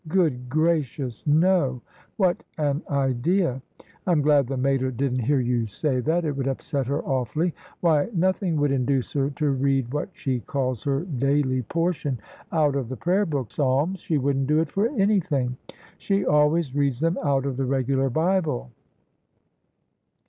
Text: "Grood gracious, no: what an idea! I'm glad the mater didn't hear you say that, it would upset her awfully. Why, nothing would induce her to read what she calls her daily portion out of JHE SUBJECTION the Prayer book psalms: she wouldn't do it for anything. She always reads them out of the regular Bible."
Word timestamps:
"Grood 0.09 0.49
gracious, 0.49 1.27
no: 1.27 1.83
what 2.17 2.43
an 2.57 2.81
idea! 2.89 3.61
I'm 4.07 4.23
glad 4.23 4.47
the 4.47 4.57
mater 4.57 4.89
didn't 4.89 5.19
hear 5.19 5.39
you 5.39 5.67
say 5.67 5.99
that, 5.99 6.25
it 6.25 6.35
would 6.35 6.47
upset 6.47 6.87
her 6.87 7.03
awfully. 7.03 7.53
Why, 7.81 8.09
nothing 8.11 8.55
would 8.55 8.71
induce 8.71 9.13
her 9.13 9.29
to 9.29 9.51
read 9.51 9.93
what 9.93 10.09
she 10.13 10.39
calls 10.39 10.81
her 10.85 11.01
daily 11.05 11.61
portion 11.61 12.19
out 12.51 12.73
of 12.75 12.87
JHE 12.87 12.87
SUBJECTION 12.87 12.89
the 12.89 12.97
Prayer 12.97 13.25
book 13.27 13.51
psalms: 13.51 13.99
she 13.99 14.17
wouldn't 14.17 14.47
do 14.47 14.59
it 14.59 14.71
for 14.71 14.87
anything. 14.87 15.57
She 15.99 16.25
always 16.25 16.73
reads 16.73 16.99
them 16.99 17.19
out 17.23 17.45
of 17.45 17.57
the 17.57 17.65
regular 17.65 18.09
Bible." 18.09 18.71